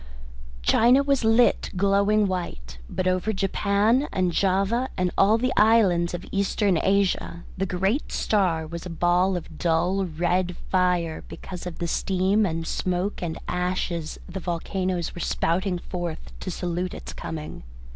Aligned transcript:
China 0.63 1.03
was 1.03 1.23
lit 1.23 1.69
glowing 1.77 2.25
white, 2.25 2.79
but 2.89 3.05
over 3.07 3.31
Japan 3.31 4.07
and 4.11 4.31
Java 4.31 4.89
and 4.97 5.11
all 5.15 5.37
the 5.37 5.53
islands 5.55 6.15
of 6.15 6.25
Eastern 6.31 6.79
Asia 6.81 7.43
the 7.55 7.67
great 7.67 8.11
star 8.11 8.65
was 8.65 8.83
a 8.83 8.89
ball 8.89 9.37
of 9.37 9.59
dull 9.59 10.07
red 10.07 10.55
fire 10.71 11.23
because 11.27 11.67
of 11.67 11.77
the 11.77 11.85
steam 11.87 12.47
and 12.47 12.65
smoke 12.65 13.21
and 13.21 13.37
ashes 13.47 14.17
the 14.27 14.39
volcanoes 14.39 15.13
were 15.13 15.21
spouting 15.21 15.77
forth 15.77 16.33
to 16.39 16.49
salute 16.49 16.95
its 16.95 17.13
coming. 17.13 17.61